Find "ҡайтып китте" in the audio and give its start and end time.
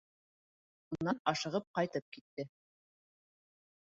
1.79-2.45